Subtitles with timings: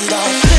[0.00, 0.57] and off.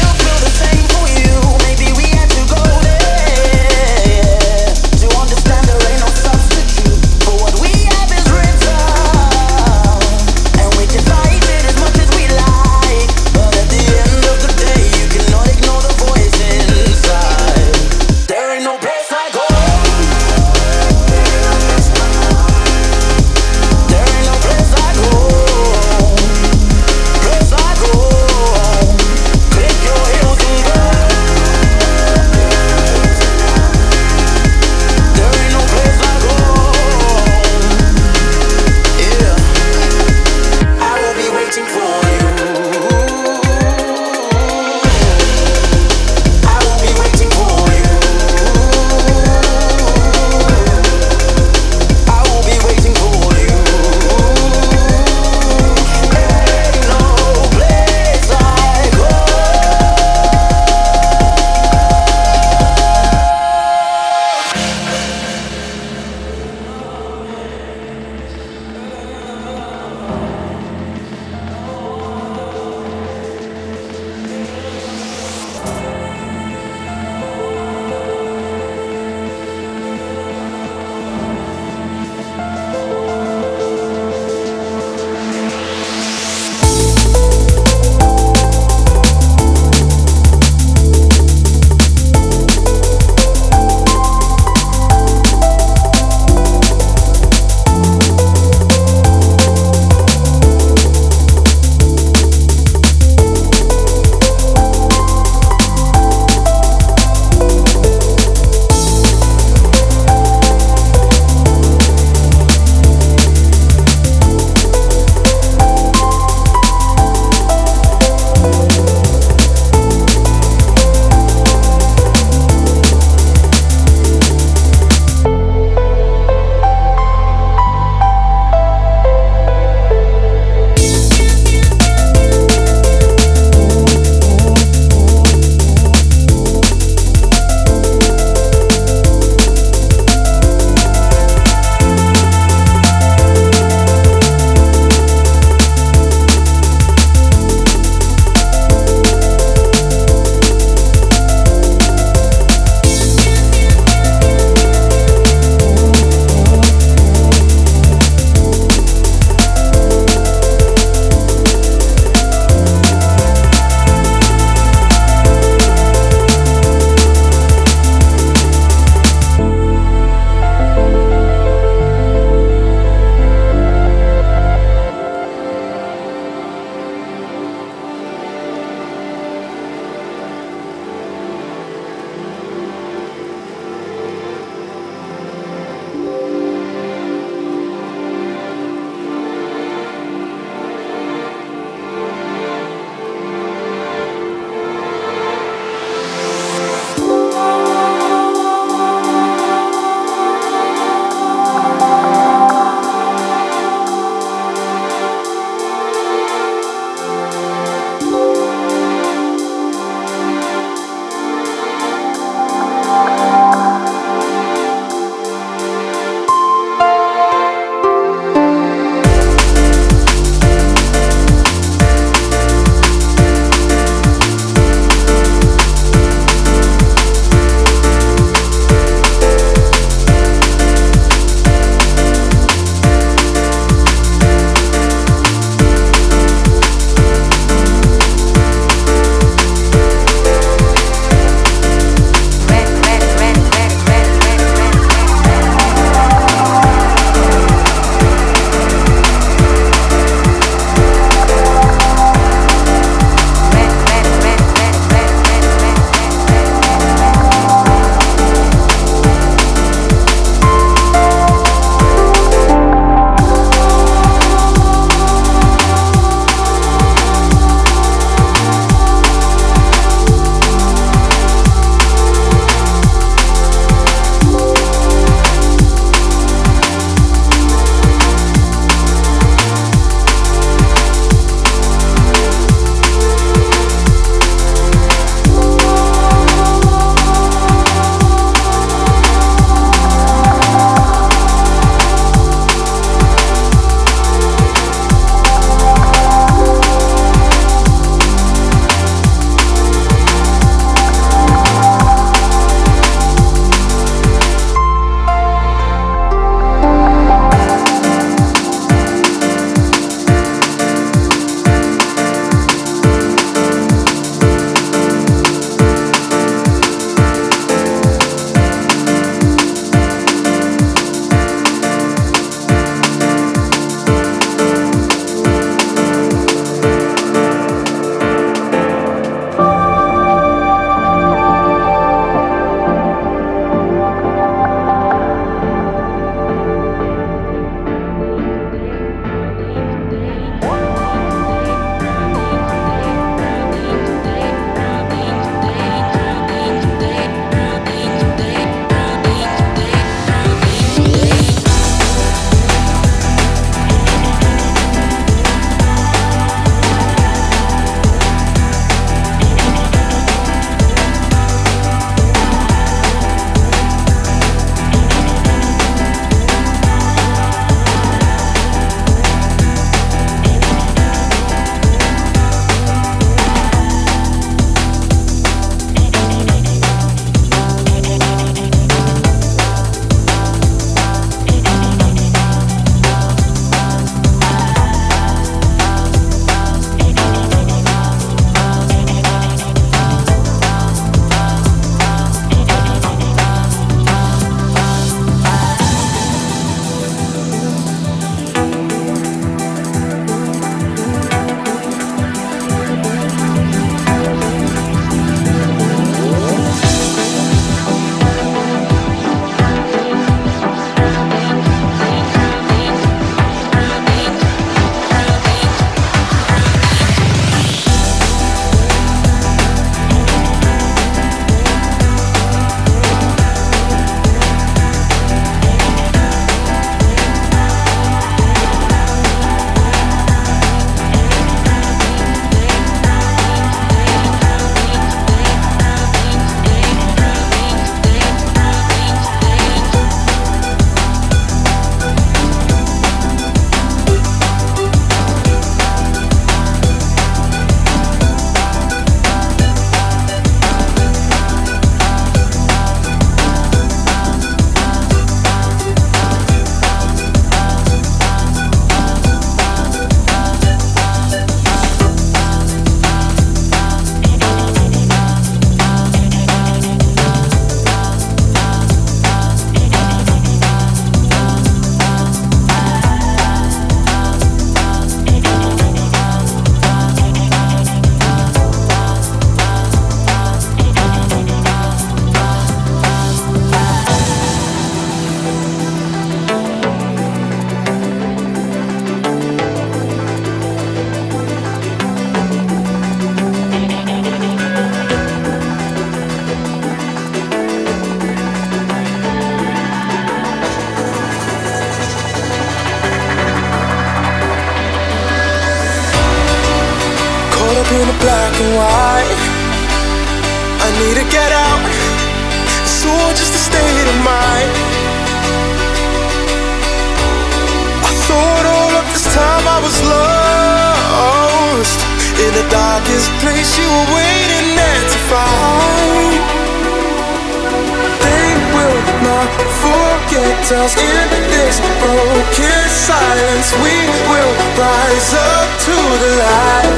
[528.05, 533.49] They will not forget us in this broken silence.
[533.57, 536.77] We will rise up to the light.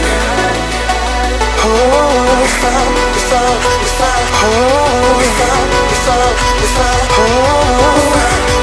[1.60, 4.26] Oh, we found, we found, we found.
[4.48, 7.04] Oh, we found, we found, we found.
[7.12, 7.28] Oh.
[7.92, 8.61] we found.